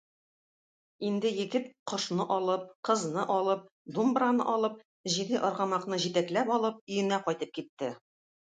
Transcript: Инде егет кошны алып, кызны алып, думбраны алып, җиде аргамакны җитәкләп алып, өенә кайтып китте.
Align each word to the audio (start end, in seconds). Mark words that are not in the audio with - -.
Инде 1.09 1.31
егет 1.39 1.67
кошны 1.91 2.25
алып, 2.37 2.63
кызны 2.89 3.27
алып, 3.35 3.69
думбраны 3.99 4.49
алып, 4.57 4.83
җиде 5.17 5.45
аргамакны 5.51 6.03
җитәкләп 6.07 6.51
алып, 6.57 6.85
өенә 6.97 7.25
кайтып 7.29 7.55
китте. 7.61 7.97